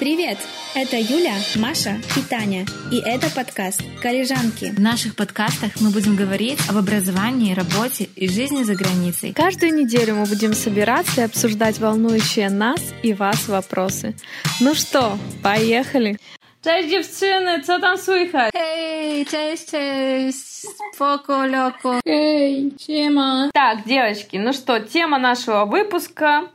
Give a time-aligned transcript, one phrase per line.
[0.00, 0.38] Привет!
[0.74, 2.64] Это Юля, Маша и Таня.
[2.90, 4.72] И это подкаст «Коллежанки».
[4.74, 9.34] В наших подкастах мы будем говорить об образовании, работе и жизни за границей.
[9.34, 14.14] Каждую неделю мы будем собираться и обсуждать волнующие нас и вас вопросы.
[14.58, 16.16] Ну что, поехали!
[16.64, 18.52] Cześć dziewczyny, co tam słychać?
[18.54, 22.00] Эй, cześć, cześć, spoko, лёко.
[22.06, 23.50] Эй, Чема!
[23.52, 26.48] Так, девочки, ну что, тема нашего выпуска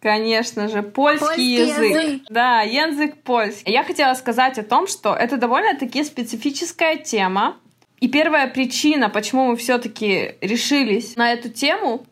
[0.00, 1.90] Конечно же, польский, Польский язык.
[2.04, 2.22] язык.
[2.30, 3.70] Да, язык польский.
[3.72, 7.56] Я хотела сказать о том, что это довольно-таки специфическая тема.
[8.00, 12.06] И первая причина, почему мы все-таки решились на эту тему,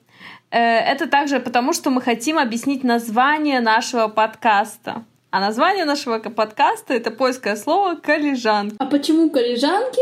[0.50, 5.04] э, это также потому, что мы хотим объяснить название нашего подкаста.
[5.30, 8.76] А название нашего ка- подкаста это польское слово коллежанка.
[8.78, 10.00] А почему коллежанки?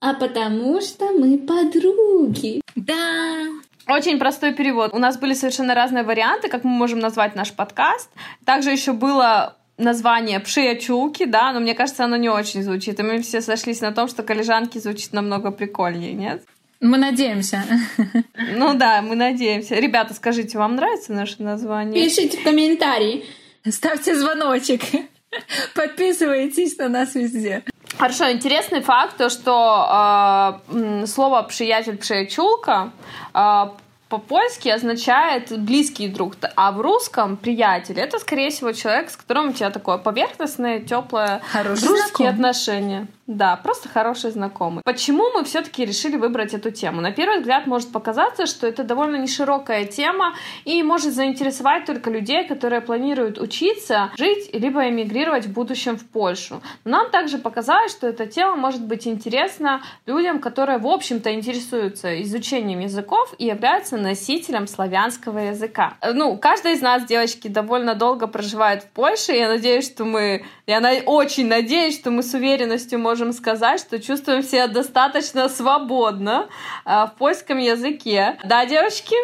[0.00, 2.60] А потому что мы подруги.
[2.74, 3.46] Да.
[3.88, 4.94] Очень простой перевод.
[4.94, 8.10] У нас были совершенно разные варианты, как мы можем назвать наш подкаст.
[8.44, 12.98] Также еще было название «Пшиячулки», да, но мне кажется, оно не очень звучит.
[13.00, 16.44] И мы все сошлись на том, что «Коллежанки» звучит намного прикольнее, нет?
[16.80, 17.64] Мы надеемся.
[18.56, 19.74] Ну да, мы надеемся.
[19.74, 22.04] Ребята, скажите, вам нравится наше название?
[22.04, 23.24] Пишите комментарии.
[23.68, 24.82] Ставьте звоночек.
[25.74, 27.64] Подписывайтесь на нас везде.
[27.98, 32.90] Хорошо, интересный факт, то, что э, слово «приятель приячулка»
[33.32, 33.66] э,
[34.08, 39.52] по-польски означает близкий друг, а в русском приятель это, скорее всего, человек, с которым у
[39.52, 43.06] тебя такое поверхностное, теплое, Хороший дружеские отношения.
[43.26, 44.82] Да, просто хороший знакомый.
[44.84, 47.00] Почему мы все-таки решили выбрать эту тему?
[47.00, 50.34] На первый взгляд может показаться, что это довольно не широкая тема
[50.66, 56.60] и может заинтересовать только людей, которые планируют учиться, жить, либо эмигрировать в будущем в Польшу.
[56.84, 62.22] Но нам также показалось, что эта тема может быть интересна людям, которые, в общем-то, интересуются
[62.22, 65.94] изучением языков и являются носителем славянского языка.
[66.02, 70.44] Э, Ну, каждая из нас, девочки, довольно долго проживает в Польше, я надеюсь, что мы,
[70.66, 76.48] я очень надеюсь, что мы с уверенностью можем сказать, что чувствуем себя достаточно свободно
[76.84, 78.38] а, в польском языке.
[78.44, 79.16] Да, девочки?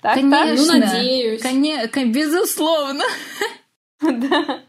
[0.00, 0.48] Так, так?
[0.56, 1.42] Ну, надеюсь.
[1.42, 3.04] Конечно, безусловно.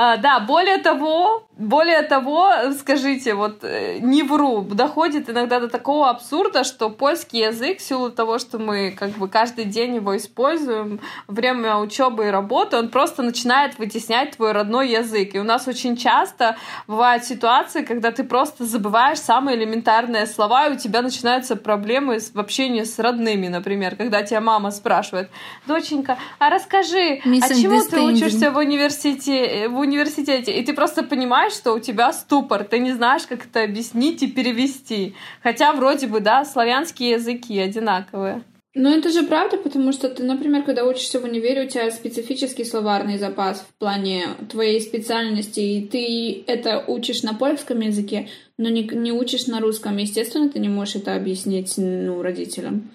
[0.00, 6.08] А, да, более того, более того, скажите, вот э, не вру, доходит иногда до такого
[6.08, 11.00] абсурда, что польский язык, в силу того, что мы как бы каждый день его используем,
[11.26, 15.34] время учебы и работы, он просто начинает вытеснять твой родной язык.
[15.34, 20.74] И у нас очень часто бывают ситуации, когда ты просто забываешь самые элементарные слова, и
[20.74, 25.28] у тебя начинаются проблемы в общении с родными, например, когда тебя мама спрашивает,
[25.66, 31.47] доченька, а расскажи, а чему ты учишься в университете, в университете, и ты просто понимаешь,
[31.50, 35.14] что у тебя ступор, ты не знаешь, как это объяснить и перевести.
[35.42, 38.42] Хотя вроде бы, да, славянские языки одинаковые.
[38.74, 42.64] Но это же правда, потому что ты, например, когда учишься в универе, у тебя специфический
[42.64, 48.84] словарный запас в плане твоей специальности, и ты это учишь на польском языке, но не,
[48.84, 49.96] не учишь на русском.
[49.96, 52.90] Естественно, ты не можешь это объяснить ну, родителям.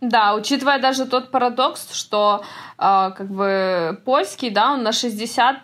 [0.00, 2.44] Да, учитывая даже тот парадокс, что
[2.76, 5.56] э, как бы польский, да, он на 60%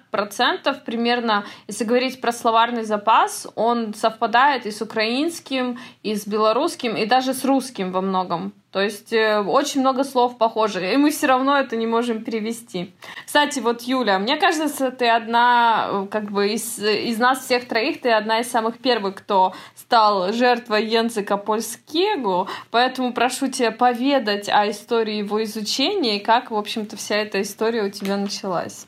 [0.87, 7.04] примерно, если говорить про словарный запас, он совпадает и с украинским, и с белорусским, и
[7.04, 8.54] даже с русским во многом.
[8.72, 12.94] То есть э, очень много слов похожих, и мы все равно это не можем перевести.
[13.27, 18.00] Кстати, вот Юля, мне кажется, ты одна, э, как бы из, из нас всех троих,
[18.00, 24.69] ты одна из самых первых, кто стал жертвой языка польского, поэтому прошу тебя поведать о
[24.71, 28.87] истории его изучения и как, в общем-то, вся эта история у тебя началась.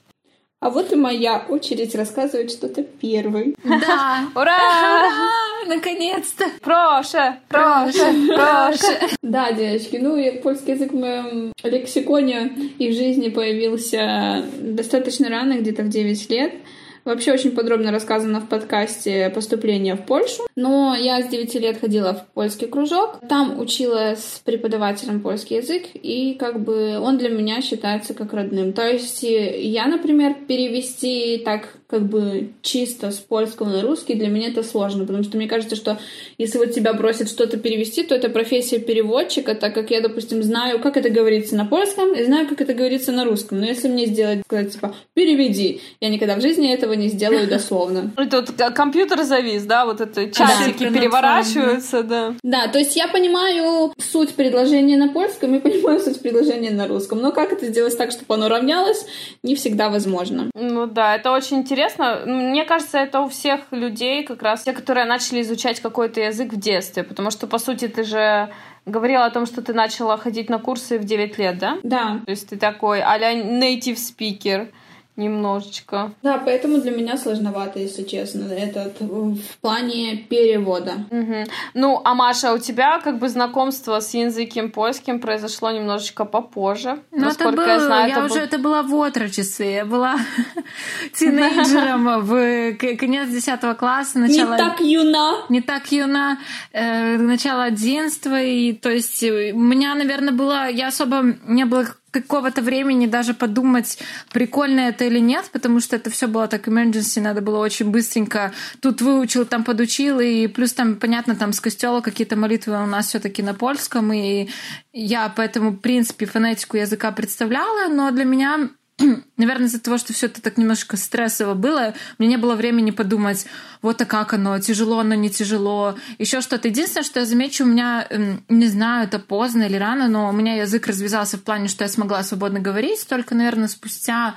[0.64, 3.54] А вот и моя очередь рассказывать что-то первой.
[3.64, 4.26] Да.
[4.34, 4.56] Ура!
[4.56, 6.46] А, Наконец-то.
[6.62, 8.98] Проша, проша, проша.
[9.22, 15.58] Да, девочки, ну и польский язык в моем лексиконе и в жизни появился достаточно рано,
[15.58, 16.54] где-то в 9 лет.
[17.04, 20.42] Вообще очень подробно рассказано в подкасте «Поступление в Польшу».
[20.56, 23.20] Но я с 9 лет ходила в польский кружок.
[23.28, 28.72] Там училась с преподавателем польский язык, и как бы он для меня считается как родным.
[28.72, 34.48] То есть я, например, перевести так как бы чисто с польского на русский для меня
[34.48, 35.96] это сложно, потому что мне кажется, что
[36.38, 40.80] если вот тебя просят что-то перевести, то это профессия переводчика, так как я, допустим, знаю,
[40.80, 43.60] как это говорится на польском, и знаю, как это говорится на русском.
[43.60, 48.10] Но если мне сделать, сказать, типа, переведи, я никогда в жизни этого не сделаю дословно.
[48.16, 52.34] Это вот к- компьютер завис, да, вот это часики переворачиваются, да.
[52.42, 57.20] Да, то есть я понимаю суть предложения на польском и понимаю суть предложения на русском.
[57.20, 59.06] Но как это сделать так, чтобы оно равнялось,
[59.44, 60.50] не всегда возможно.
[60.56, 61.83] Ну да, это очень интересно.
[62.26, 66.58] Мне кажется, это у всех людей, как раз те, которые начали изучать какой-то язык в
[66.58, 68.50] детстве, потому что, по сути, ты же
[68.86, 71.78] говорила о том, что ты начала ходить на курсы в 9 лет, да?
[71.82, 72.20] Да.
[72.24, 74.68] То есть ты такой а-ля native speaker.
[75.16, 76.12] немножечко.
[76.22, 80.92] Да, поэтому для меня сложновато, если честно, этот в плане перевода.
[81.10, 81.44] Угу.
[81.74, 86.98] Ну, а Маша, у тебя как бы знакомство с языком польским произошло немножечко попозже.
[87.12, 88.42] Ну, это было, я, знаю, я это уже был...
[88.42, 90.16] это была в отрочестве, я была
[91.36, 94.18] тинейджером в конец 10 класса.
[94.18, 94.52] Начало...
[94.52, 95.32] Не так юна.
[95.48, 96.38] Не так юна.
[96.72, 102.62] Э, начало 11 и то есть у меня, наверное, было, я особо не было какого-то
[102.62, 103.98] времени даже подумать,
[104.32, 108.52] прикольно это или нет, потому что это все было так emergency, надо было очень быстренько.
[108.80, 113.08] Тут выучил, там подучил, и плюс там, понятно, там с костела какие-то молитвы у нас
[113.08, 114.48] все-таки на польском, и
[114.92, 118.70] я поэтому, в принципе, фонетику языка представляла, но для меня
[119.36, 123.46] наверное, из-за того, что все это так немножко стрессово было, мне не было времени подумать,
[123.82, 126.68] вот а как оно, тяжело оно, не тяжело, еще что-то.
[126.68, 130.32] Единственное, что я замечу, у меня, эм, не знаю, это поздно или рано, но у
[130.32, 134.34] меня язык развязался в плане, что я смогла свободно говорить, только, наверное, спустя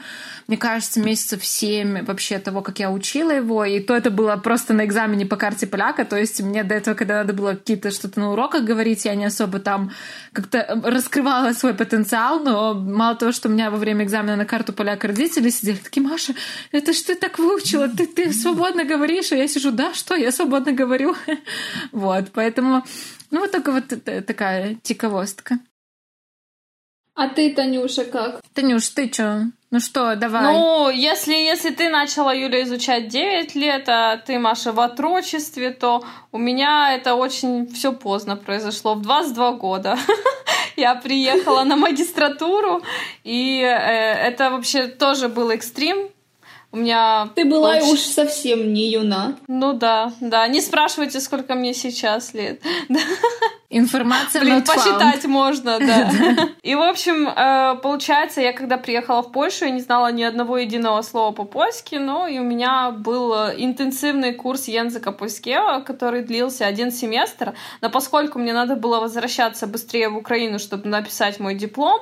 [0.48, 4.74] мне кажется, месяцев семь вообще того, как я учила его, и то это было просто
[4.74, 8.20] на экзамене по карте поляка, то есть мне до этого, когда надо было какие-то что-то
[8.22, 9.92] на уроках говорить, я не особо там
[10.32, 14.74] как-то раскрывала свой потенциал, но мало того, что у меня во время экзамена на карту
[14.74, 16.34] поляка родители сидели такие, Маша,
[16.72, 20.32] это ж ты так выучила, ты, ты свободно говоришь, а я сижу, да, что, я
[20.32, 21.16] свободно говорю.
[21.92, 22.84] Вот, поэтому,
[23.32, 23.86] ну, вот только вот
[24.26, 25.60] такая тиковостка.
[27.18, 28.42] А ты, Танюша, как?
[28.54, 29.46] Танюш, ты чё?
[29.72, 30.44] Ну что, давай.
[30.44, 36.06] Ну, если, если ты начала, Юля, изучать 9 лет, а ты, Маша, в отрочестве, то
[36.32, 39.98] у меня это очень все поздно произошло, в 22 года.
[40.78, 42.84] Я приехала на магистратуру,
[43.24, 46.10] и э, это вообще тоже был экстрим,
[46.72, 47.30] у меня...
[47.36, 47.94] Ты была очень...
[47.94, 49.36] уж совсем не юна.
[49.48, 50.48] Ну да, да.
[50.48, 52.62] Не спрашивайте, сколько мне сейчас лет.
[53.70, 55.28] Информация Блин, посчитать found.
[55.28, 56.10] можно, да.
[56.62, 60.58] И, в общем, э, получается, я когда приехала в Польшу, я не знала ни одного
[60.58, 66.92] единого слова по-польски, но и у меня был интенсивный курс языка польского, который длился один
[66.92, 67.56] семестр.
[67.82, 72.00] Но поскольку мне надо было возвращаться быстрее в Украину, чтобы написать мой диплом,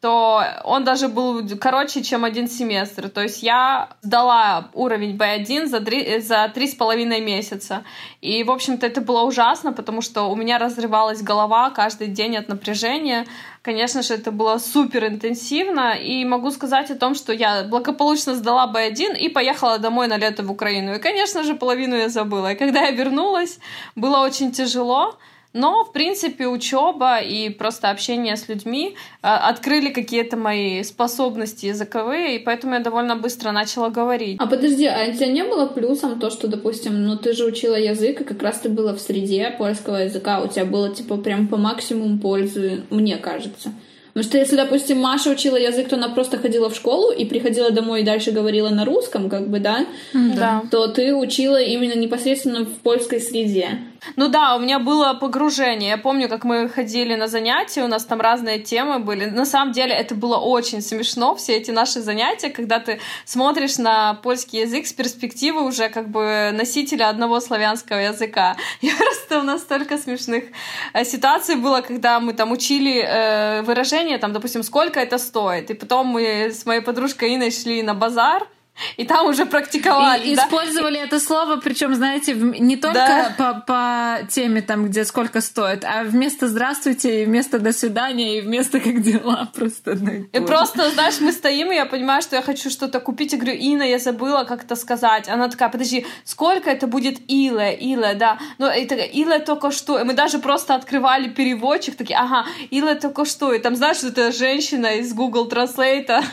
[0.00, 3.10] то он даже был короче, чем один семестр.
[3.10, 7.84] То есть я сдала уровень B1 за три, за три с половиной месяца.
[8.22, 12.48] И, в общем-то, это было ужасно, потому что у меня разрывалась голова каждый день от
[12.48, 13.26] напряжения.
[13.60, 15.94] Конечно же, это было супер интенсивно.
[15.94, 20.42] И могу сказать о том, что я благополучно сдала B1 и поехала домой на лето
[20.42, 20.94] в Украину.
[20.94, 22.52] И, конечно же, половину я забыла.
[22.52, 23.58] И когда я вернулась,
[23.96, 25.18] было очень тяжело.
[25.52, 32.36] Но, в принципе, учеба и просто общение с людьми э, открыли какие-то мои способности языковые,
[32.36, 34.36] и поэтому я довольно быстро начала говорить.
[34.38, 37.74] А подожди, а у тебя не было плюсом то, что, допустим, ну ты же учила
[37.74, 41.48] язык, и как раз ты была в среде польского языка, у тебя было типа прям
[41.48, 43.72] по максимуму пользы, мне кажется.
[44.12, 47.70] Потому что если, допустим, Маша учила язык, то она просто ходила в школу и приходила
[47.70, 49.86] домой и дальше говорила на русском, как бы, да?
[50.12, 50.62] Да.
[50.70, 53.78] То ты учила именно непосредственно в польской среде.
[54.16, 55.90] Ну да, у меня было погружение.
[55.90, 59.26] Я помню, как мы ходили на занятия, у нас там разные темы были.
[59.26, 64.14] На самом деле это было очень смешно, все эти наши занятия, когда ты смотришь на
[64.14, 68.56] польский язык с перспективы уже как бы носителя одного славянского языка.
[68.80, 70.44] И просто у нас столько смешных
[70.92, 75.70] э, ситуаций было, когда мы там учили э, выражение, там, допустим, сколько это стоит.
[75.70, 78.46] И потом мы с моей подружкой Иной шли на базар,
[78.96, 80.28] и там уже практиковали.
[80.28, 80.44] И да?
[80.44, 83.34] использовали это слово, причем, знаете, не только да.
[83.36, 88.40] по, по теме, там, где сколько стоит, а вместо здравствуйте, и вместо до свидания, и
[88.40, 89.48] вместо как дела.
[89.54, 89.92] Просто
[90.32, 93.32] И просто, знаешь, мы стоим, и я понимаю, что я хочу что-то купить.
[93.32, 95.28] Я говорю, Ина, я забыла как это сказать.
[95.28, 98.38] Она такая, подожди, сколько это будет Иле, Иле, да.
[98.58, 99.98] Ну, это Иле только что.
[99.98, 103.52] И мы даже просто открывали переводчик, такие, ага, Иле только что.
[103.52, 106.24] И там, знаешь, это женщина из Google Translate.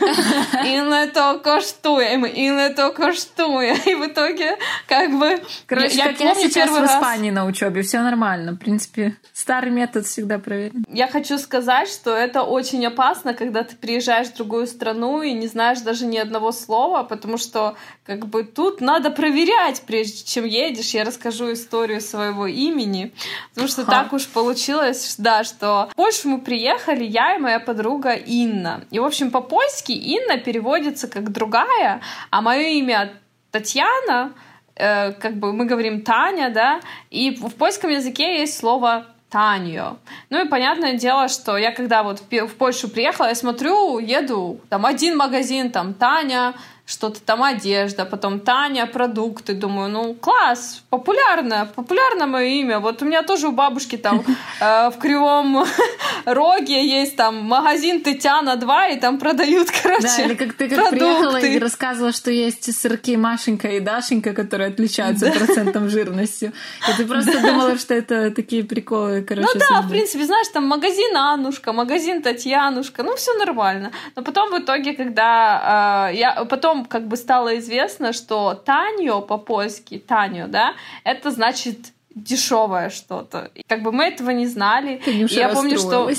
[0.64, 2.00] Иле только что.
[2.00, 3.76] И мы и не то коштує.
[3.86, 5.40] И в итоге, как бы...
[5.66, 7.36] Короче, я, как я, я сейчас в Испании раз...
[7.36, 8.52] на учебе, все нормально.
[8.52, 10.84] В принципе, старый метод всегда проверен.
[10.88, 15.48] Я хочу сказать, что это очень опасно, когда ты приезжаешь в другую страну и не
[15.48, 17.74] знаешь даже ни одного слова, потому что
[18.06, 20.94] как бы тут надо проверять, прежде чем едешь.
[20.94, 23.12] Я расскажу историю своего имени,
[23.50, 23.90] потому что Ха.
[23.90, 28.84] так уж получилось, да, что в Польшу мы приехали, я и моя подруга Инна.
[28.90, 32.00] И, в общем, по-польски Инна переводится как «другая»,
[32.30, 33.12] а мое имя
[33.50, 34.32] Татьяна,
[34.74, 39.98] э, как бы мы говорим Таня, да, и в польском языке есть слово Таньо.
[40.30, 44.86] Ну и понятное дело, что я когда вот в Польшу приехала, я смотрю, еду, там
[44.86, 46.54] один магазин, там Таня,
[46.88, 49.52] что-то там одежда, потом Таня продукты.
[49.52, 52.78] Думаю, ну класс, популярно, популярно мое имя.
[52.78, 54.24] Вот у меня тоже у бабушки там
[54.60, 55.66] э, в Кривом
[56.24, 60.90] Роге есть там магазин Татьяна 2, и там продают, короче, Да, или как ты как
[60.90, 65.32] приехала и рассказывала, что есть сырки Машенька и Дашенька, которые отличаются да.
[65.32, 66.54] процентом жирностью.
[66.88, 69.46] И ты просто думала, что это такие приколы, короче.
[69.52, 73.92] Ну да, в принципе, знаешь, там магазин Аннушка, магазин Татьянушка, ну все нормально.
[74.16, 79.98] Но потом в итоге, когда э, я потом как бы стало известно, что Таньо по-польски,
[79.98, 83.50] Таньо, да, это значит дешевое что-то.
[83.54, 85.00] И как бы мы этого не знали.
[85.06, 86.10] и я помню, что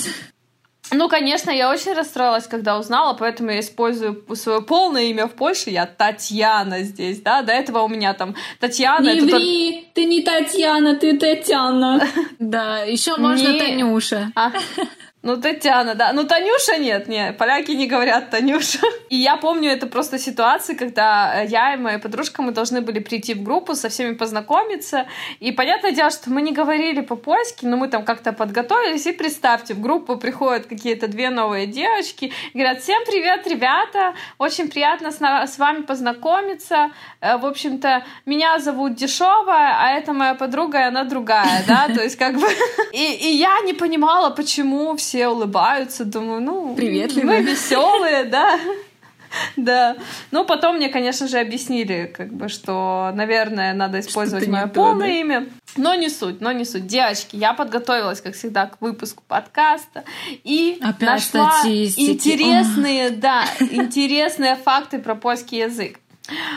[0.92, 5.70] ну, конечно, я очень расстроилась, когда узнала, поэтому я использую свое полное имя в Польше.
[5.70, 7.42] Я Татьяна здесь, да.
[7.42, 9.14] До этого у меня там Татьяна.
[9.14, 9.94] Не ври, тот...
[9.94, 12.04] ты не Татьяна, ты Татьяна.
[12.40, 14.32] Да, еще можно Танюша.
[15.22, 16.14] Ну, Татьяна, да.
[16.14, 18.78] Ну, Танюша нет, не, поляки не говорят Танюша.
[19.10, 23.34] И я помню, это просто ситуации, когда я и моя подружка, мы должны были прийти
[23.34, 25.06] в группу, со всеми познакомиться.
[25.38, 29.06] И понятное дело, что мы не говорили по-польски, но мы там как-то подготовились.
[29.06, 35.10] И представьте, в группу приходят какие-то две новые девочки, говорят, всем привет, ребята, очень приятно
[35.10, 36.92] с, с вами познакомиться.
[37.20, 42.02] Э, в общем-то, меня зовут Дешевая, а это моя подруга, и она другая, да, то
[42.02, 42.48] есть как бы...
[42.92, 47.40] И я не понимала, почему все все улыбаются, думаю, ну, Приветливые.
[47.40, 48.60] мы веселые, да.
[49.56, 49.96] Да.
[50.32, 55.14] Ну, потом мне, конечно же, объяснили, как бы, что, наверное, надо использовать мое полное да?
[55.14, 55.48] имя.
[55.76, 56.88] Но не суть, но не суть.
[56.88, 60.02] Девочки, я подготовилась, как всегда, к выпуску подкаста
[60.42, 62.10] и Опять нашла статистики.
[62.10, 63.10] интересные, О.
[63.10, 66.00] да, интересные факты про польский язык.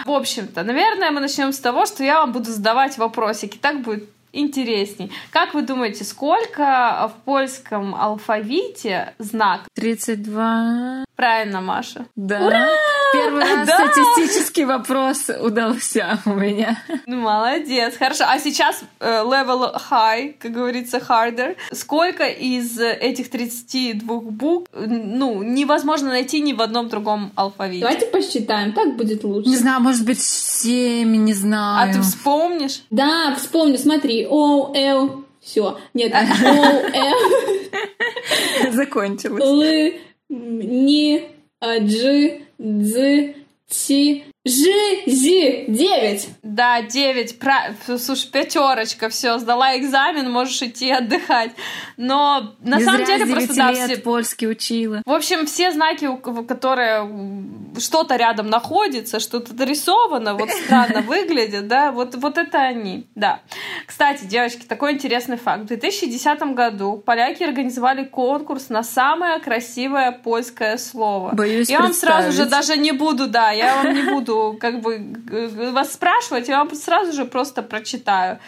[0.05, 3.59] В общем-то, наверное, мы начнем с того, что я вам буду задавать вопросики.
[3.59, 5.11] Так будет интересней.
[5.31, 9.61] Как вы думаете, сколько в польском алфавите знак?
[9.75, 11.05] 32.
[11.15, 12.07] Правильно, Маша.
[12.15, 12.45] Да.
[12.45, 12.67] Ура!
[13.13, 13.87] Первый раз да!
[13.87, 16.81] статистический вопрос удался у меня.
[17.05, 18.23] Ну, молодец, хорошо.
[18.27, 21.55] А сейчас э, level high, как говорится, harder.
[21.71, 27.81] Сколько из этих 32 букв, ну, невозможно найти ни в одном другом алфавите?
[27.81, 29.49] Давайте посчитаем, так будет лучше.
[29.49, 31.89] Не знаю, может быть, 7, не знаю.
[31.89, 32.81] А ты вспомнишь?
[32.89, 34.22] Да, вспомню, смотри.
[34.29, 35.77] О, Л, все.
[35.93, 36.83] Нет, О, Л.
[38.71, 39.43] Закончилось.
[39.43, 39.63] Л,
[40.29, 41.21] Ни,
[41.61, 42.95] Дж, Дз,
[43.67, 45.65] Ти, Жизи!
[45.69, 46.27] Девять!
[46.41, 47.39] Да, девять.
[47.39, 47.73] Про...
[47.97, 51.51] Слушай, пятерочка, все, сдала экзамен, можешь идти отдыхать.
[51.95, 53.97] Но на Не самом деле просто да, все...
[53.97, 55.01] польский учила.
[55.05, 56.09] В общем, все знаки,
[56.45, 57.09] которые
[57.79, 63.39] что-то рядом находится, что-то нарисовано, вот странно выглядит, да, вот, вот это они, да.
[63.87, 65.63] Кстати, девочки, такой интересный факт.
[65.63, 71.31] В 2010 году поляки организовали конкурс на самое красивое польское слово.
[71.33, 75.15] Боюсь Я вам сразу же даже не буду, да, я вам не буду как бы
[75.73, 78.39] вас спрашивать, я вам сразу же просто прочитаю.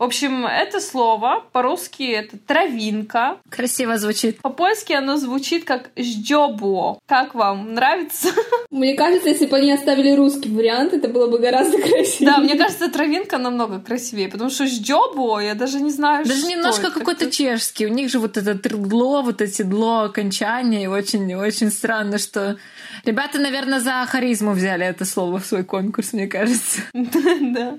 [0.00, 3.36] В общем, это слово по-русски это травинка.
[3.50, 4.40] Красиво звучит.
[4.40, 6.98] По-польски оно звучит как ждёбо.
[7.06, 7.74] Как вам?
[7.74, 8.28] Нравится?
[8.70, 12.32] Мне кажется, если бы они оставили русский вариант, это было бы гораздо красивее.
[12.32, 16.48] Да, мне кажется, травинка намного красивее, потому что ждёбо, я даже не знаю, Даже что
[16.48, 17.84] немножко какой-то чешский.
[17.84, 22.56] У них же вот это трдло, вот эти дло окончания, и очень-очень странно, что
[23.04, 26.82] Ребята, наверное, за харизму взяли это слово в свой конкурс, мне кажется.
[27.40, 27.78] Да.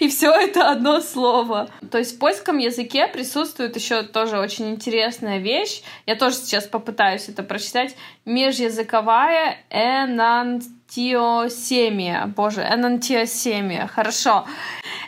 [0.00, 1.68] И все это одно слово.
[1.90, 5.82] То есть в польском языке присутствует еще тоже очень интересная вещь.
[6.06, 7.94] Я тоже сейчас попытаюсь это прочитать.
[8.24, 12.32] Межязыковая энантиосемия.
[12.34, 13.86] Боже, энантиосемия.
[13.88, 14.46] Хорошо.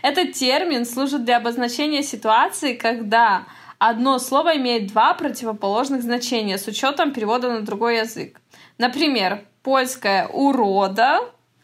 [0.03, 3.47] Этот термин служит для обозначения ситуации, когда
[3.79, 8.43] одно слово имеет два противоположных значения с учетом перевода на другой язык.
[8.77, 11.21] Например, польское урода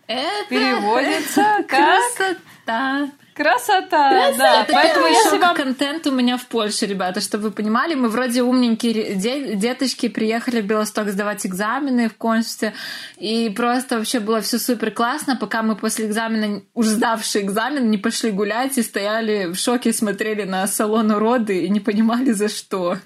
[0.07, 2.41] это переводится как красота.
[2.69, 3.13] that.
[3.39, 4.37] Красота, Красота.
[4.37, 4.63] да.
[4.63, 5.55] Это Поэтому если вам...
[5.55, 10.61] контент у меня в Польше, ребята, чтобы вы понимали, мы вроде умненькие де- деточки приехали
[10.61, 12.73] в Белосток сдавать экзамены в консульстве,
[13.17, 17.99] и просто вообще было все супер классно, пока мы после экзамена, уже сдавший экзамен, не
[17.99, 22.99] пошли гулять и стояли в шоке, смотрели на салон уроды и не понимали за что.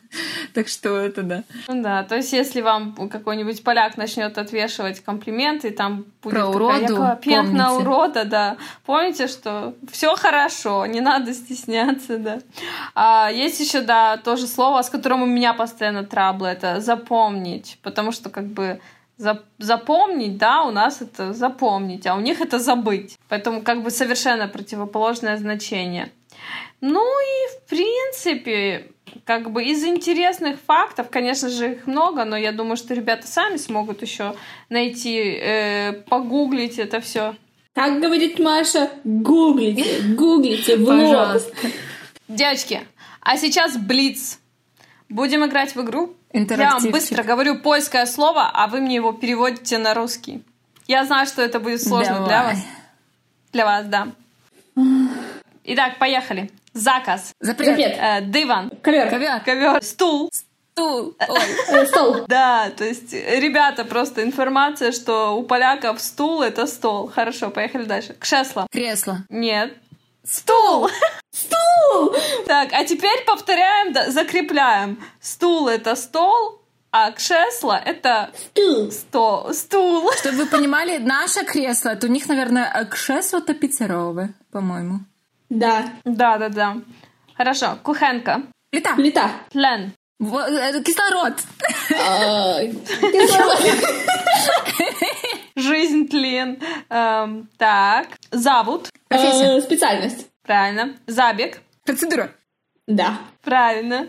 [0.54, 1.44] Так что это да.
[1.68, 6.96] Ну да, то есть если вам какой-нибудь поляк начнет отвешивать комплименты, там будет Про уроду,
[7.52, 8.56] на урода, да.
[8.86, 12.38] Помните, что все хорошо, не надо стесняться, да.
[12.94, 18.12] А, есть еще, да, тоже слово, с которым у меня постоянно траблы, это запомнить, потому
[18.12, 18.80] что как бы
[19.18, 23.18] За- запомнить, да, у нас это запомнить, а у них это забыть.
[23.28, 26.10] Поэтому как бы совершенно противоположное значение.
[26.80, 28.90] Ну и в принципе,
[29.24, 33.58] как бы из интересных фактов, конечно же, их много, но я думаю, что ребята сами
[33.58, 34.34] смогут еще
[34.70, 37.34] найти, э, погуглить это все.
[37.74, 40.76] Как говорит Маша, гуглите, гуглите.
[40.76, 41.52] Пожалуйста.
[42.28, 42.86] Девочки,
[43.20, 44.38] а сейчас Блиц.
[45.08, 46.14] Будем играть в игру.
[46.32, 50.42] Я вам быстро говорю польское слово, а вы мне его переводите на русский.
[50.86, 52.54] Я знаю, что это будет сложно для Давай.
[52.54, 52.64] вас.
[53.52, 54.08] Для вас, да.
[55.64, 56.50] Итак, поехали.
[56.72, 57.32] Zakaz.
[57.40, 57.68] Запрет.
[57.68, 57.96] Запрет.
[57.98, 58.70] Э, dywan.
[58.82, 59.10] Ковер.
[59.10, 59.40] Ковер.
[59.44, 59.82] Ковер.
[59.82, 60.30] Stół.
[60.72, 61.14] Стул.
[61.28, 61.40] Ой.
[61.68, 62.24] Э, Стол.
[62.28, 67.08] Да, то есть, э, ребята, просто информация, что у поляков стул— это стол.
[67.14, 68.14] Хорошо, поехали дальше.
[68.18, 68.66] Krzesło.
[68.70, 69.18] Кресло.
[69.28, 69.74] Нет.
[70.24, 70.88] Стул!
[71.30, 72.14] Стул!
[72.46, 75.02] Так, а теперь повторяем, да, закрепляем.
[75.20, 76.60] Stół — это стол,
[76.92, 78.90] а krzesło — это Стул.
[78.92, 80.12] сто, стул.
[80.16, 83.54] Чтобы вы понимали, наше кресло, это у них, наверное, кресло-то
[84.52, 85.00] по-моему.
[85.50, 85.84] Да.
[86.04, 86.76] Да-да-да.
[87.36, 88.42] Хорошо, кухенка.
[88.70, 88.94] Плита.
[88.94, 89.30] Плита.
[89.50, 89.92] Тлен.
[90.22, 91.34] Э, Кислород.
[91.90, 93.58] А, кислород.
[95.56, 96.58] Жизнь, тлен.
[96.88, 98.06] Эм, так.
[98.30, 98.88] Завод.
[99.08, 99.56] Профессия.
[99.58, 100.26] Э, Специальность.
[100.44, 100.94] Правильно.
[101.06, 101.60] Забег.
[101.84, 102.30] Процедура.
[102.86, 103.18] Да.
[103.42, 104.06] Правильно.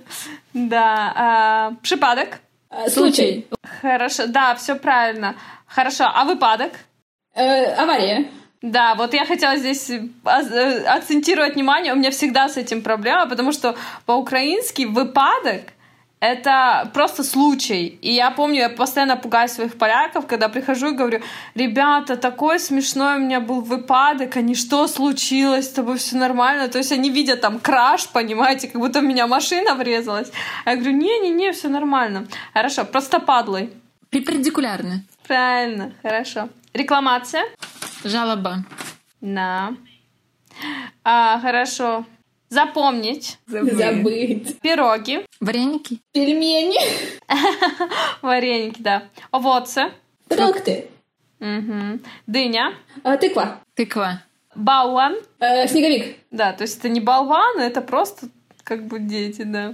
[0.54, 1.14] Да.
[1.16, 2.36] А, przypadek.
[2.70, 3.48] Э, Случай.
[3.82, 4.28] Хорошо.
[4.28, 5.36] Да, все правильно.
[5.66, 6.06] Хорошо.
[6.14, 6.74] А выпадок?
[7.36, 8.26] Авария.
[8.62, 9.92] Да, вот я хотела здесь
[10.24, 15.64] акцентировать внимание, у меня всегда с этим проблема, потому что по-украински выпадок
[16.24, 18.00] это просто случай.
[18.02, 21.22] И я помню, я постоянно пугаю своих поляков, когда прихожу и говорю,
[21.54, 26.70] ребята, такой смешной у меня был выпадок, они что случилось, с тобой все нормально?
[26.70, 30.32] То есть они видят там краш, понимаете, как будто в меня машина врезалась.
[30.64, 32.26] А я говорю, не-не-не, все нормально.
[32.54, 33.74] Хорошо, просто падлой.
[34.10, 35.04] Перпендикулярно.
[35.28, 36.48] Правильно, хорошо.
[36.74, 37.44] Рекламация.
[38.06, 38.64] Жалоба.
[39.20, 39.74] Да.
[41.04, 42.06] А, хорошо.
[42.54, 43.40] Запомнить.
[43.48, 44.60] Забыть.
[44.62, 45.26] Пироги.
[45.40, 46.00] Вареники.
[46.12, 46.78] Пельмени.
[48.22, 49.06] Вареники, да.
[49.32, 49.92] Овоцы.
[50.30, 50.88] Фрукты.
[51.40, 52.02] Мгм.
[52.28, 52.76] Дыня.
[53.04, 53.60] Э, Тыква.
[53.74, 54.22] Тыква.
[54.54, 55.16] Бауан.
[55.40, 56.18] Э, Снеговик.
[56.30, 58.28] Да, то есть это не болван, это просто
[58.64, 59.74] как бы дети, да.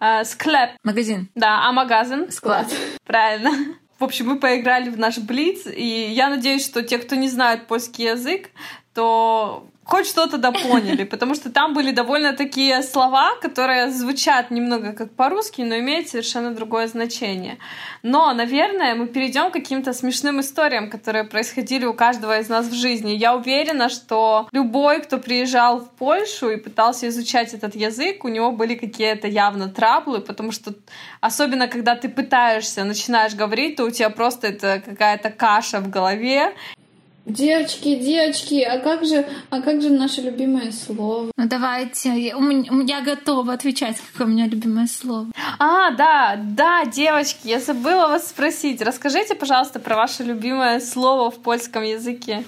[0.00, 0.70] А, склеп.
[0.84, 1.28] Магазин.
[1.34, 2.30] Да, а магазин?
[2.32, 2.66] Склад.
[3.04, 3.50] Правильно.
[3.98, 7.66] В общем, мы поиграли в наш Блиц, и я надеюсь, что те, кто не знает
[7.66, 8.48] польский язык,
[8.94, 14.92] то хоть что-то да поняли, потому что там были довольно такие слова, которые звучат немного
[14.92, 17.58] как по-русски, но имеют совершенно другое значение.
[18.02, 22.74] Но, наверное, мы перейдем к каким-то смешным историям, которые происходили у каждого из нас в
[22.74, 23.12] жизни.
[23.12, 28.52] Я уверена, что любой, кто приезжал в Польшу и пытался изучать этот язык, у него
[28.52, 30.74] были какие-то явно траблы, потому что
[31.20, 36.52] особенно когда ты пытаешься, начинаешь говорить, то у тебя просто это какая-то каша в голове,
[37.26, 41.32] Девочки, девочки, а как же, а как же наше любимое слово?
[41.36, 42.36] Ну давайте, я,
[42.86, 45.26] я готова отвечать, какое у меня любимое слово.
[45.58, 48.80] А, да, да, девочки, я забыла вас спросить.
[48.80, 52.44] Расскажите, пожалуйста, про ваше любимое слово в польском языке.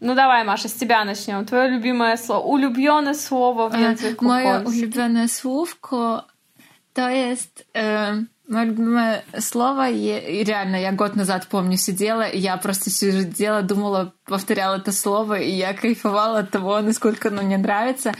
[0.00, 1.46] Ну давай, Маша, с тебя начнем.
[1.46, 2.42] Твое любимое слово.
[2.46, 4.86] Улюбленное слово в Е, языку Moje польському.
[4.86, 6.22] ulubione słówko
[6.94, 7.64] to jest...
[7.76, 12.90] e, Мое любимое слово, и и реально, я год назад, помню, сидела, и я просто
[12.90, 18.12] сидела, думала, повторяла это слово, и я кайфовала от того, насколько оно мне нравится.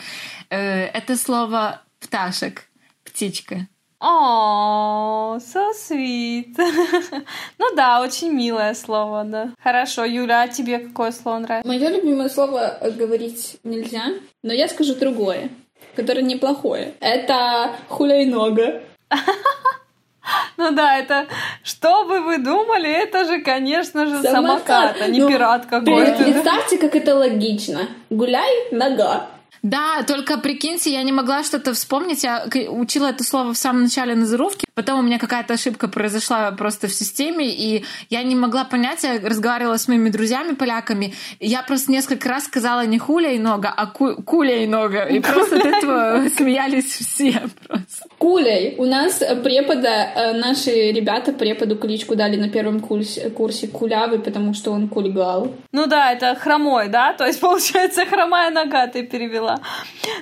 [0.51, 2.65] Э, Это слово «пташек»,
[3.05, 3.69] «птичка».
[4.01, 6.55] О, so sweet.
[7.59, 9.55] ну да, очень милое слово, да.
[9.63, 11.69] Хорошо, Юля, а тебе какое слово нравится?
[11.69, 14.07] Мое любимое слово э, говорить нельзя,
[14.43, 15.51] но я скажу другое,
[15.95, 16.95] которое неплохое.
[17.01, 18.83] Это хуляйнога.
[20.57, 21.27] Ну да, это
[21.63, 26.25] что бы вы думали, это же, конечно же, самокат, а не Ну, пират какой-то.
[26.25, 27.89] Представьте, как это логично.
[28.11, 29.29] Гуляй, нога.
[29.67, 32.23] Да, только прикиньте, я не могла что-то вспомнить.
[32.23, 36.87] Я учила это слово в самом начале назировки, потом у меня какая-то ошибка произошла просто
[36.87, 41.91] в системе, и я не могла понять, я разговаривала с моими друзьями поляками, я просто
[41.91, 45.67] несколько раз сказала не хуля и нога, а ку- куля и нога, и просто от
[45.67, 48.07] этого смеялись все просто.
[48.19, 48.77] Кулей.
[48.79, 54.55] У нас препода, э, наши ребята преподу кличку дали на первом курсе, курсе Кулявый, потому
[54.55, 55.53] что он кульгал.
[55.73, 57.15] Ну да, это хромой, да?
[57.15, 59.56] То есть, получается, хромая нога ты перевела.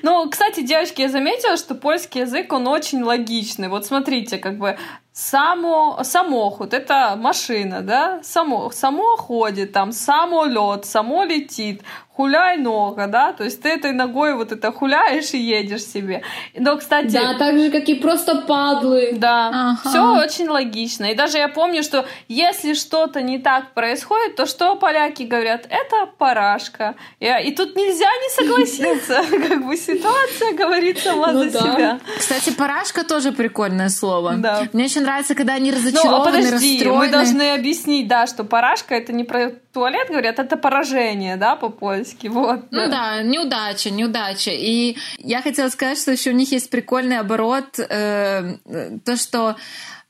[0.03, 3.69] Ну, кстати, девочки, я заметила, что польский язык, он очень логичный.
[3.69, 4.79] Вот смотрите, как бы
[5.19, 8.21] само, самоход— это машина, да?
[8.23, 11.83] Само, само ходит, там, самолет, само летит.
[12.17, 16.23] хуляй нога, да, то есть ты этой ногой вот это хуляешь и едешь себе.
[16.57, 17.11] Но, кстати...
[17.13, 19.15] Да, так же, как и просто падлы.
[19.17, 19.89] Да, Ага.
[19.89, 21.07] все очень логично.
[21.07, 25.67] И даже я помню, что если что-то не так происходит, то что поляки говорят?
[25.69, 26.95] Это парашка.
[27.19, 29.21] И, и тут нельзя не согласиться.
[29.49, 31.99] Как бы ситуация говорит сама Ну за себя.
[32.17, 34.35] Кстати, парашка тоже прикольное слово.
[34.37, 34.69] Да.
[34.73, 37.13] Мне очень нравится, когда они Ну, а разочарованы, подожди, мы расстроены.
[37.13, 42.27] должны объяснить, да, что парашка это не про туалет, говорят, это поражение, да, по-польски.
[42.27, 42.67] Вот.
[42.71, 44.51] Ну да, неудача, неудача.
[44.51, 48.57] И я хотела сказать, что еще у них есть прикольный оборот, э,
[49.05, 49.57] то, что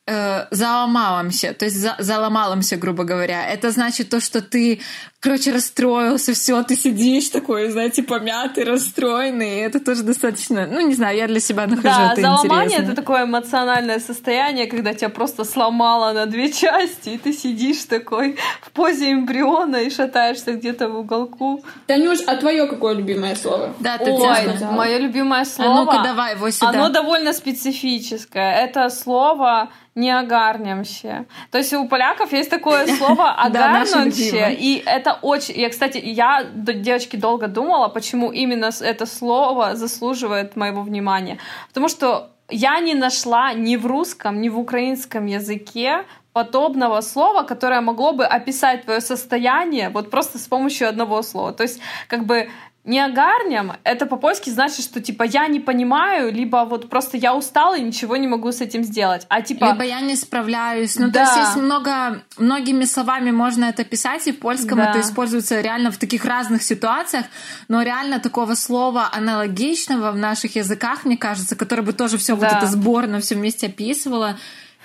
[0.07, 3.47] э, заломаломся, то есть за, заломаломся, грубо говоря.
[3.47, 4.81] Это значит то, что ты,
[5.25, 9.57] короче, расстроился, все, ты сидишь такой, знаете, помятый, расстроенный.
[9.57, 12.93] И это тоже достаточно, ну, не знаю, я для себя нахожу Да, это заломание интересно.
[12.93, 18.37] это такое эмоциональное состояние, когда тебя просто сломало на две части, и ты сидишь такой
[18.61, 21.65] в позе эмбриона и шатаешься где-то в уголку.
[21.87, 23.75] Танюш, а твое какое любимое слово?
[23.81, 24.05] Да, Ой,
[24.45, 24.73] Татьяна.
[24.73, 25.85] мое любимое А слово.
[25.85, 26.69] ну-ка, давай его сюда.
[26.69, 28.57] Оно довольно специфическое.
[28.67, 31.25] Это слово не огарнемще.
[31.51, 35.61] То есть у поляков есть такое слово огарнемще, и это очень...
[35.61, 41.39] Я, кстати, я, девочки, долго думала, почему именно это слово заслуживает моего внимания.
[41.69, 47.81] Потому что я не нашла ни в русском, ни в украинском языке подобного слова, которое
[47.81, 51.53] могло бы описать твое состояние вот просто с помощью одного слова.
[51.53, 52.49] То есть, как бы
[52.85, 57.79] не огарнем, это по-польски значит, что типа я не понимаю, либо вот просто я устала
[57.79, 59.27] и ничего не могу с этим сделать.
[59.31, 60.97] А типа Либо я не справляюсь.
[60.99, 61.23] Ну, то Да.
[61.23, 64.91] есть есть много, многими словами можно это писать, и в польском Да.
[64.91, 67.25] это используется реально в таких разных ситуациях,
[67.69, 72.43] но реально такого слова аналогичного в наших языках, мне кажется, которое бы тоже все вот
[72.49, 72.59] Да.
[72.59, 74.37] это сборно все вместе описывало,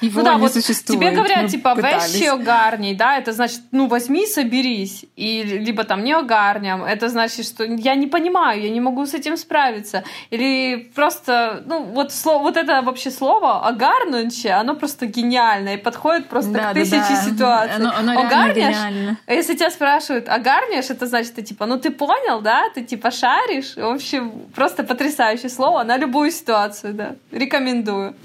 [0.02, 1.00] его Ну да, вот существует.
[1.00, 6.04] тебе говорят, Мы типа, вещи огарней, да, это значит, ну, возьми, соберись, и либо там
[6.04, 10.90] не огарням, это значит, что я не понимаю, я не могу с этим справиться, или
[10.96, 16.52] просто, ну, вот слово, вот это вообще слово огарнунче, оно просто гениальное и подходит просто
[16.52, 17.22] Да, к да, тысяче да.
[17.22, 17.76] ситуаций.
[17.76, 19.18] Оно- Огарнешь?
[19.28, 23.12] А если тебя спрашивают, огарнешь, это значит, ты типа, ну ты понял, да, ты типа
[23.12, 28.16] шаришь, в общем, просто потрясающее слово на любую ситуацию, да, рекомендую.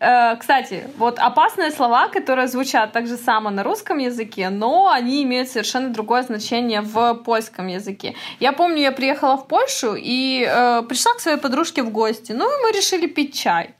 [0.00, 5.22] Э, Кстати, вот опасные слова, которые звучат так же само на русском языке, но они
[5.22, 8.14] имеют совершенно другое значение в польском языке.
[8.40, 12.32] Я помню, я приехала в Польшу и э, пришла к своей подружке в гости.
[12.32, 13.74] Ну, и мы решили пить чай.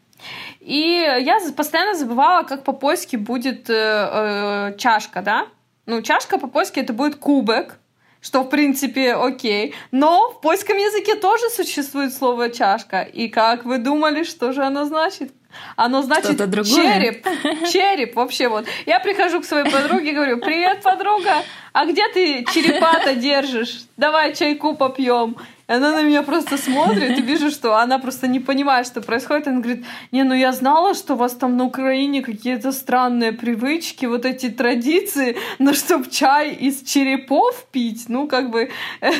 [0.60, 5.46] И я постоянно забывала, как по-польски будет э, э, чашка, да?
[5.86, 7.78] Ну, чашка по-польски это будет кубок,
[8.22, 9.74] что, в принципе, окей.
[9.90, 13.02] Но в польском языке тоже существует слово чашка.
[13.02, 15.32] И как вы думали, что же оно значит?
[15.76, 17.26] Оно значит череп.
[17.70, 18.66] Череп, вообще вот.
[18.86, 23.84] Я прихожу к своей подруге и говорю, привет, подруга, а где ты черепа-то держишь?
[23.96, 25.36] Давай чайку попьем.
[25.66, 29.48] Она на меня просто смотрит, и вижу, что она просто не понимает, что происходит.
[29.48, 34.06] Она говорит, не, ну я знала, что у вас там на Украине какие-то странные привычки,
[34.06, 38.70] вот эти традиции, но чтоб чай из черепов пить, ну как бы...
[39.00, 39.10] Я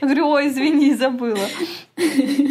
[0.00, 1.46] говорю, ой, извини, забыла.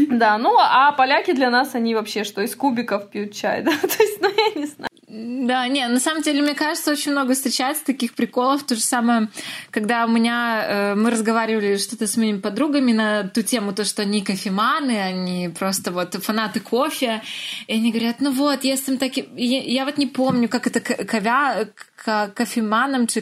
[0.10, 3.72] Да, ну а поляки для нас, они вообще что, из кубиков пьют чай, да?
[3.72, 4.90] То есть, ну я не знаю.
[5.08, 8.63] Да, не, на самом деле, мне кажется, очень много встречается таких приколов.
[8.63, 9.30] То же самое,
[9.70, 14.02] когда у меня э, мы разговаривали что-то с моими подругами на ту тему, то, что
[14.02, 17.22] они кофеманы, они просто вот фанаты кофе.
[17.68, 19.15] И они говорят, ну вот, если им так...
[19.15, 21.65] Я, я вот не помню, как это к- ковя...
[21.65, 23.22] к- кофеманом чи,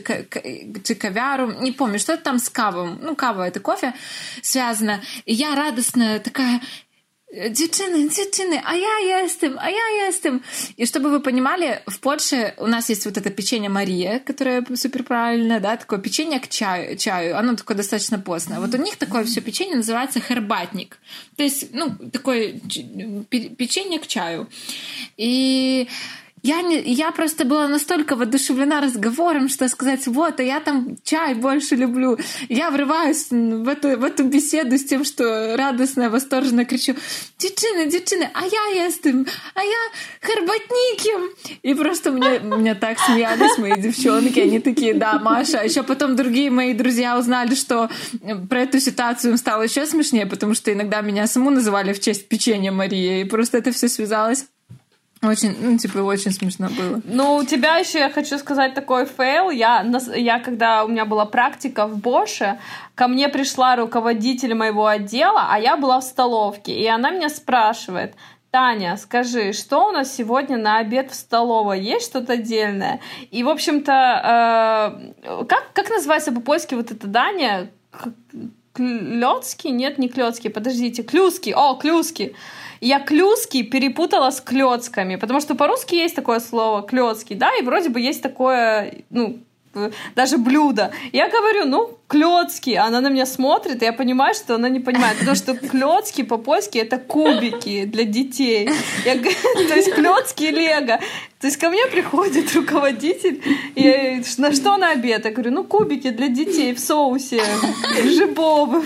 [0.83, 2.99] чи кавяру, не помню, что это там с кавом.
[3.01, 3.93] Ну, кава— это кофе
[4.41, 5.01] связано.
[5.25, 6.61] И я радостная такая,
[7.33, 10.39] Dziewczyny, dziewczyny, а я jestem, а я jestem.
[10.77, 15.03] И чтобы вы понимали, в Польше у нас есть вот это печенье Мария, которое супер
[15.03, 18.59] правильное, да, такое печенье к чаю, чаю, оно такое достаточно постное.
[18.59, 20.99] Вот у них такое все печенье называется хербатник.
[21.35, 22.59] То есть, ну, такое
[23.57, 24.47] печенье к чаю.
[25.17, 25.87] И
[26.43, 31.35] я, не, я просто была настолько воодушевлена разговором, что сказать, вот, а я там чай
[31.35, 32.17] больше люблю.
[32.49, 36.95] Я врываюсь в эту, в эту беседу с тем, что радостно, восторженно кричу,
[37.39, 39.77] dziewczyny, dziewczyny, a ja jestem, a ja
[40.21, 41.33] herbatnikiem.
[41.61, 45.61] И просто мне, меня так смеялись мои девчонки, они такие, да, Маша.
[45.61, 47.89] А еще потом другие мои друзья узнали, что
[48.49, 52.27] про эту ситуацию им стало еще смешнее, потому что иногда меня саму называли в честь
[52.27, 54.45] печенья Марии, и просто это все связалось.
[55.23, 57.01] Очень, ну, типа, очень смешно было.
[57.05, 59.49] Ну, у тебя еще, я хочу сказать, такой фейл.
[59.51, 62.59] Я, я когда у меня была практика в Боше,
[62.93, 68.15] ко мне пришла руководитель моего отдела, а я была в столовке, и она меня спрашивает,
[68.51, 71.81] Таня, скажи, что у нас сегодня на обед в столовой?
[71.81, 72.99] Есть что-то отдельное?
[73.31, 77.71] И, в общем-то, э, как, как называется по-польски вот это дание?
[77.91, 78.13] К-
[78.73, 79.71] Клёцкий?
[79.71, 81.53] Нет, не Клёцкий, подождите, Клюский.
[81.53, 82.35] О, Клюский.
[82.83, 87.87] Я клюски перепутала с клёцками, потому что по-русски есть такое слово клёцкий, да, и вроде
[87.87, 89.39] бы есть такое, ну,
[90.15, 90.91] даже блюдо.
[91.13, 92.71] Я говорю, ну, клёцки.
[92.71, 95.17] Она на меня смотрит, и я понимаю, что она не понимает.
[95.17, 98.69] Потому что клёцки по-польски— это кубики для детей.
[99.05, 99.15] Я,
[99.69, 100.99] то есть клёцки лего.
[101.39, 103.41] То есть ко мне приходит руководитель,
[103.75, 105.25] и на что на обед?
[105.25, 107.41] Я говорю, ну, кубики для детей в соусе
[108.03, 108.85] жибовым.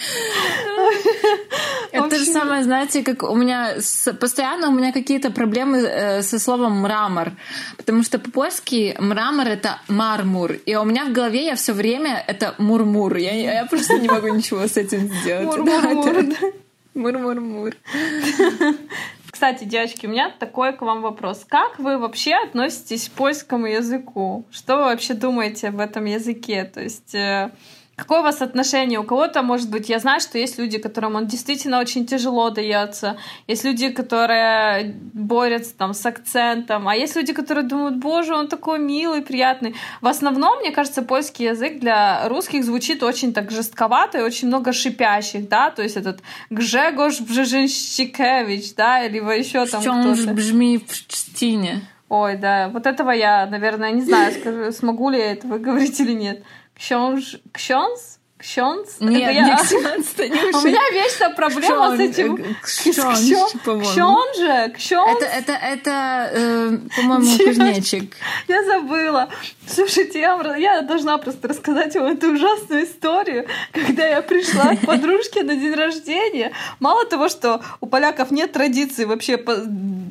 [1.92, 3.74] Это же самое, знаете, как у меня
[4.20, 7.32] постоянно у меня какие-то проблемы э, со словом мрамор,
[7.76, 12.54] потому что по-польски мрамор это мармур, и у меня в голове я все время это
[12.58, 15.46] мурмур, я, просто не могу ничего с этим сделать.
[15.58, 16.24] Мур-мур-мур.
[16.94, 17.72] Мур-мур-мур.
[19.30, 21.46] Кстати, девочки, у меня такой к вам вопрос.
[21.48, 24.44] Как вы вообще относитесь к польскому языку?
[24.50, 26.64] Что вы вообще думаете об этом языке?
[26.64, 27.50] То есть э,
[28.00, 28.98] Какое у вас отношение?
[28.98, 33.18] У кого-то, может быть, я знаю, что есть люди, которым он действительно очень тяжело дается.
[33.46, 36.88] Есть люди, которые борются там с акцентом.
[36.88, 39.74] А есть люди, которые думают, боже, он такой милый, приятный.
[40.00, 44.72] В основном, мне кажется, польский язык для русских звучит очень так жестковато и очень много
[44.72, 50.32] шипящих, да, то есть этот Гжегош Бжежинщикевич, да, или еще там кто-то.
[50.32, 51.82] Бжми в Чтине.
[52.08, 56.12] Ой, да, вот этого я, наверное, не знаю, скажу, смогу ли я это выговорить или
[56.12, 56.42] нет.
[56.80, 57.38] Książ...
[57.52, 58.20] Ksiądz?
[58.38, 59.00] Ksiądz?
[59.00, 59.46] Нет, Это я...
[59.46, 62.38] не ksiądz, to не У меня вечно проблема с этим.
[62.62, 63.90] Ksiądz, по-моему.
[63.92, 65.10] Książę, ksiądz.
[65.10, 68.16] Это, это, это э, по-моему, кузнечик.
[68.48, 69.28] Я забыла.
[69.68, 75.42] Слушайте, я, я должна просто рассказать вам эту ужасную историю, когда я пришла к подружке
[75.42, 76.52] на день рождения.
[76.80, 79.36] Мало того, что у поляков нет традиции вообще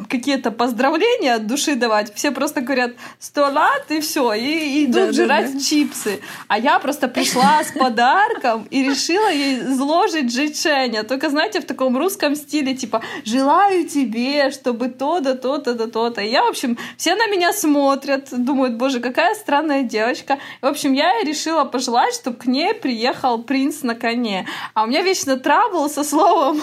[0.09, 4.93] какие-то поздравления от души давать, все просто говорят «сто лат» и все, и, и идут
[4.93, 6.19] да, жрать да, чипсы.
[6.47, 11.03] А я просто пришла с подарком и решила ей зложить жичение.
[11.03, 16.21] Только, знаете, в таком русском стиле, типа «желаю тебе, чтобы то-то, то-то, то-то, то-то».
[16.21, 20.39] И я, в общем, все на меня смотрят, думают «боже, какая странная девочка.
[20.61, 24.47] В общем, я решила пожелать, чтобы к ней приехал принц на коне.
[24.73, 26.61] А у меня вечно трабл со словом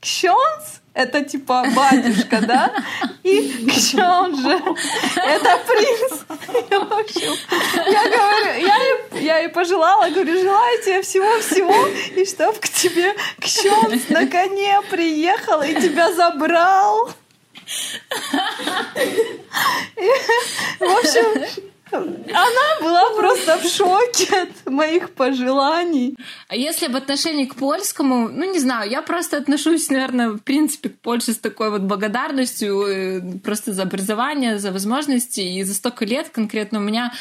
[0.00, 2.72] «кщенс», это типа батюшка, да?
[3.24, 4.62] И кщенже,
[5.16, 6.20] это принц.
[6.70, 7.34] И, в общем,
[7.90, 13.14] я говорю, я ей, я ей пожелала, говорю, желаю тебе всего-всего, и чтоб к тебе
[13.40, 17.10] кщенс на коне приехал и тебя забрал.
[19.96, 20.10] И,
[20.78, 26.16] в общем, она была просто в шоке от моих пожеланий.
[26.48, 30.88] А если об отношении к польскому, ну не знаю, я просто отношусь, наверное, в принципе
[30.88, 35.40] к Польше с такой вот благодарностью э, просто за образование, за возможности.
[35.40, 37.12] И за столько лет конкретно у меня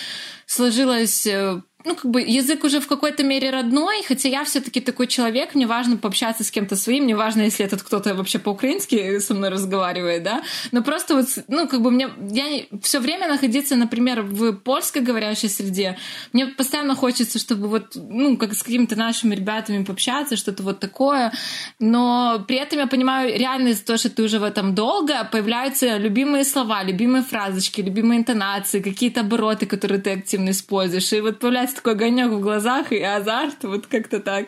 [0.46, 5.08] сложилось э, ну, как бы язык уже в какой-то мере родной, хотя я все-таки такой
[5.08, 9.34] человек, мне важно пообщаться с кем-то своим, мне важно, если этот кто-то вообще по-украински со
[9.34, 14.22] мной разговаривает, да, но просто вот, ну, как бы мне, я все время находиться, например,
[14.22, 15.98] в польскоговорящей среде,
[16.32, 21.34] мне постоянно хочется, чтобы вот, ну, как с какими-то нашими ребятами пообщаться, что-то вот такое,
[21.80, 25.98] но при этом я понимаю реально из-за того, что ты уже в этом долго, появляются
[25.98, 31.73] любимые слова, любимые фразочки, любимые интонации, какие-то обороты, которые ты активно используешь, и вот появляется
[31.74, 34.48] есть такой огонек в глазах и азарт, вот как-то так.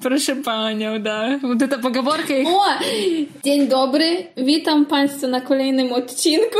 [0.00, 1.40] Proszę panią, да.
[1.42, 2.46] Вот эта поговорка их...
[2.46, 2.64] О,
[3.44, 6.58] dzień dobry, witam państwa на kolejnym odcinku.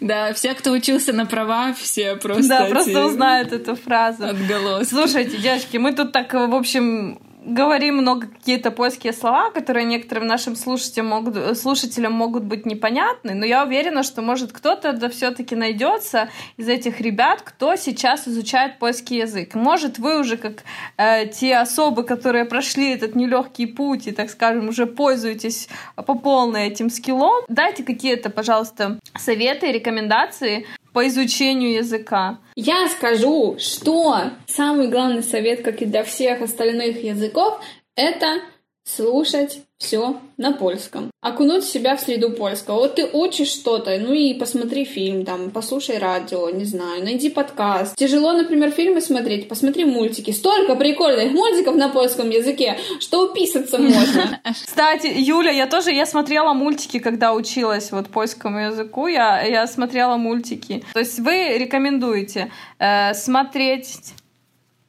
[0.00, 2.48] Да, все, кто учился на права, все просто...
[2.48, 4.24] Да, просто узнают эту фразу.
[4.24, 4.94] Отголоски.
[4.94, 10.56] Слушайте, девочки, мы тут так, в общем, говорим много какие-то польские слова, которые некоторым нашим
[10.56, 16.28] слушателям могут, слушателям могут быть непонятны, но я уверена, что, может, кто-то да все-таки найдется
[16.56, 19.54] из этих ребят, кто сейчас изучает польский язык.
[19.54, 20.64] Может, вы уже как
[20.96, 26.66] э, те особы, которые прошли этот нелегкий путь и, так скажем, уже пользуетесь по полной
[26.66, 27.44] этим скиллом.
[27.48, 32.38] Дайте какие-то, пожалуйста, советы, рекомендации по изучению языка.
[32.54, 37.60] Я скажу, что самый главный совет, как и для всех остальных языков,
[37.96, 38.40] это
[38.84, 41.10] слушать все на польском.
[41.20, 42.76] Окунуть себя в среду польского.
[42.76, 47.94] Вот ты учишь что-то, ну и посмотри фильм, там, послушай радио, не знаю, найди подкаст.
[47.96, 50.30] Тяжело, например, фильмы смотреть, посмотри мультики.
[50.30, 54.40] Столько прикольных мультиков на польском языке, что уписаться можно.
[54.66, 60.16] Кстати, Юля, я тоже, я смотрела мультики, когда училась вот польскому языку, я, я смотрела
[60.16, 60.84] мультики.
[60.94, 64.14] То есть вы рекомендуете э, смотреть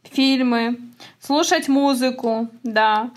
[0.03, 0.77] фильмы,
[1.19, 3.11] слушать музыку, да,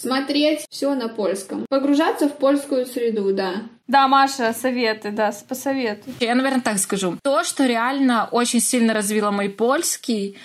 [0.00, 1.66] Смотреть все на польском.
[1.68, 3.64] Погружаться в польскую среду, да.
[3.88, 6.14] Да, Маша, советы, да, посоветуй.
[6.20, 7.16] Я, наверное, так скажу.
[7.22, 10.36] То, что реально очень сильно развило мой польский,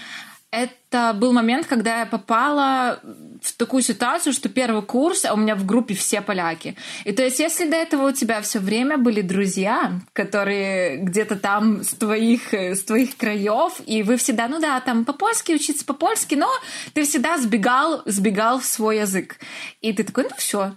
[0.53, 2.99] это был момент, когда я попала
[3.41, 6.75] в такую ситуацию, что первый курс, а у меня в группе все поляки.
[7.05, 11.83] И то есть, если до этого у тебя все время были друзья, которые где-то там
[11.83, 16.49] с твоих, с твоих краев, и вы всегда, ну да, там по-польски учиться по-польски, но
[16.93, 19.39] ты всегда сбегал, сбегал в свой язык.
[19.81, 20.75] И ты такой, ну все,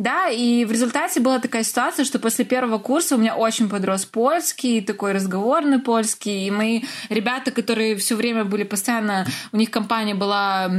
[0.00, 4.06] да, и в результате была такая ситуация, что после первого курса у меня очень подрос
[4.06, 10.14] польский, такой разговорный польский, и мои ребята, которые все время были постоянно, у них компания
[10.14, 10.70] была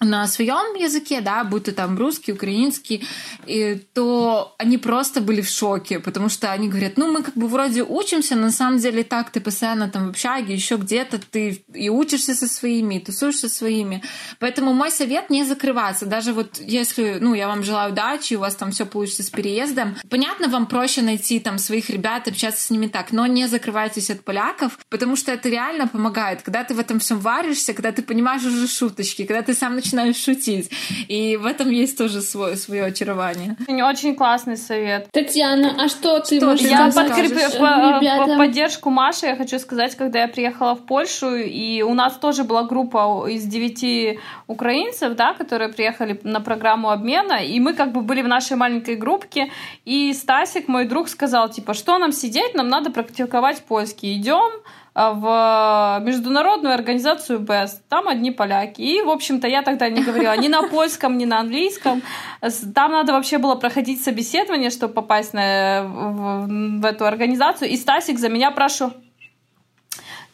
[0.00, 3.06] на своем языке, да, будь то там русский, украинский,
[3.46, 7.48] и, то они просто были в шоке, потому что они говорят, ну, мы как бы
[7.48, 11.64] вроде учимся, но на самом деле так ты постоянно там в общаге, еще где-то ты
[11.74, 14.02] и учишься со своими, и тусуешься со своими.
[14.38, 16.06] Поэтому мой совет не закрываться.
[16.06, 19.96] Даже вот если, ну, я вам желаю удачи, у вас там все получится с переездом.
[20.08, 24.22] Понятно, вам проще найти там своих ребят, общаться с ними так, но не закрывайтесь от
[24.22, 26.42] поляков, потому что это реально помогает.
[26.42, 29.87] Когда ты в этом всем варишься, когда ты понимаешь уже шуточки, когда ты сам начинаешь
[29.88, 30.70] начинаешь шутить.
[31.08, 33.56] И в этом есть тоже свой, свое очарование.
[33.68, 35.08] Очень классный совет.
[35.12, 40.22] Татьяна, а что ты что можешь Я подкреплю по, поддержку Маши, я хочу сказать, когда
[40.22, 45.72] я приехала в Польшу, и у нас тоже была группа из девяти украинцев, да, которые
[45.72, 49.50] приехали на программу обмена, и мы как бы были в нашей маленькой группке,
[49.84, 54.16] и Стасик, мой друг, сказал, типа, что нам сидеть, нам надо практиковать польский.
[54.18, 54.50] Идем,
[54.98, 57.80] в международную организацию БЭС.
[57.88, 58.80] Там одни поляки.
[58.80, 62.02] И, в общем-то, я тогда не говорила ни на польском, ни на английском.
[62.74, 67.70] Там надо вообще было проходить собеседование, чтобы попасть на, в, в эту организацию.
[67.70, 68.92] И Стасик за меня прошел.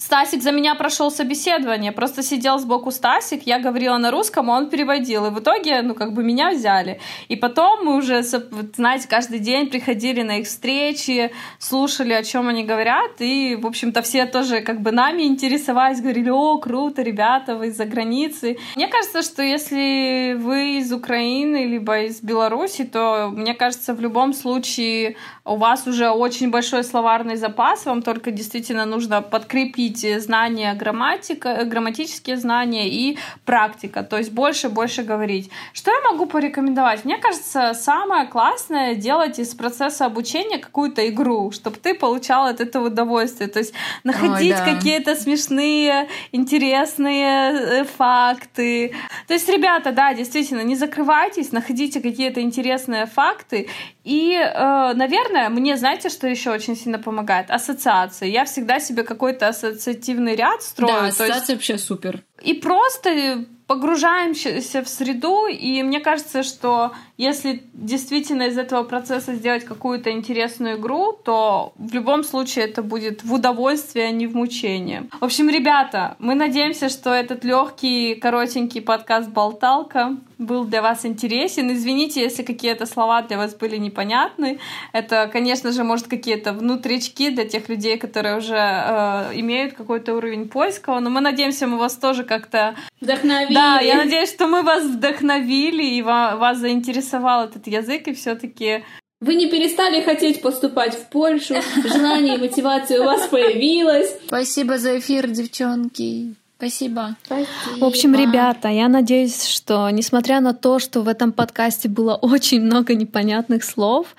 [0.05, 4.69] Стасик за меня прошел собеседование, просто сидел сбоку Стасик, я говорила на русском, а он
[4.69, 5.25] переводил.
[5.25, 7.01] И в итоге, ну, как бы меня взяли.
[7.29, 12.65] И потом мы уже, знаете, каждый день приходили на их встречи, слушали, о чем они
[12.65, 17.69] говорят, и, в общем-то, все тоже как бы нами интересовались, говорили, о, круто, ребята, вы
[17.69, 18.59] из-за границы.
[18.77, 24.35] Мне кажется, что если вы из Украины, либо из Беларуси, то, мне кажется, в любом
[24.35, 31.65] случае у вас уже очень большой словарный запас, вам только действительно нужно подкрепить знания грамматика,
[31.65, 35.51] грамматические знания и практика, то есть больше-больше говорить.
[35.73, 37.05] Что я могу порекомендовать?
[37.05, 42.87] Мне кажется, самое классное делать из процесса обучения какую-то игру, чтобы ты получал от этого
[42.87, 44.75] удовольствие, то есть находить Ой, да.
[44.75, 48.95] какие-то смешные, интересные э, факты.
[49.27, 53.69] То есть, ребята, да, действительно, не закрывайтесь, находите какие-то интересные факты
[54.05, 57.51] и, э, наверное, мне, знаете, что еще очень сильно помогает?
[57.51, 58.29] Ассоциации.
[58.29, 60.95] Я всегда себе какой-то ассоциативный ряд строю.
[60.95, 61.49] Да, ассоциация есть...
[61.49, 62.23] вообще супер.
[62.43, 69.65] И просто погружаемся в среду, и мне кажется, что если действительно из этого процесса сделать
[69.65, 75.09] какую-то интересную игру, то в любом случае это будет в удовольствие, а не в мучение.
[75.19, 81.73] В общем, ребята, мы надеемся, что этот легкий, коротенький подкаст «Болталка» был для вас интересен.
[81.73, 84.59] Извините, если какие-то слова для вас были непонятны.
[84.93, 90.49] Это, конечно же, может какие-то внутрички для тех людей, которые уже э, имеют какой-то уровень
[90.49, 91.01] польского.
[91.01, 93.55] Но мы надеемся, мы вас тоже как-то вдохновили.
[93.55, 98.85] Да, я надеюсь, что мы вас вдохновили и вас заинтересовал этот язык, и все-таки
[99.21, 104.15] вы не перестали хотеть поступать в Польшу, желание и мотивация у вас появилась.
[104.27, 106.35] Спасибо за эфир, девчонки.
[106.57, 107.17] Спасибо.
[107.25, 107.49] Спасибо.
[107.81, 112.61] В общем, ребята, я надеюсь, что несмотря на то, что в этом подкасте было очень
[112.61, 114.15] много непонятных слов,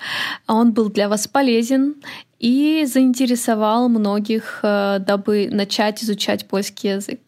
[0.46, 1.94] он был для вас полезен
[2.38, 7.20] и заинтересовал многих, э, дабы начать изучать польский язык.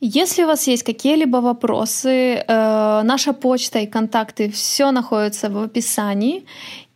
[0.00, 6.44] Если у вас есть какие-либо вопросы, э, наша почта и контакты, все находится в описании.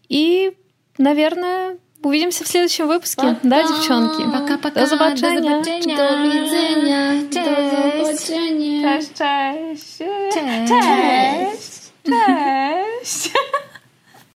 [0.09, 0.53] И,
[0.99, 3.23] наверное, увидимся в следующем выпуске.
[3.23, 3.39] Пока.
[3.43, 4.23] Да, девчонки?
[4.23, 4.81] Пока-пока.
[4.81, 5.63] До zobaczenia.
[5.63, 7.23] До widzenia.
[7.33, 7.67] До.
[8.17, 9.99] Cześć, cześć.
[10.33, 10.69] Cześć.
[10.69, 11.93] Cześć.
[12.05, 13.33] cześć.